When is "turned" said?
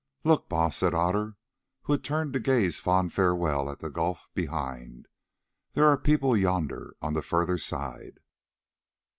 2.03-2.33